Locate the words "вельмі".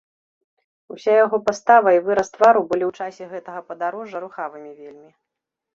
4.83-5.09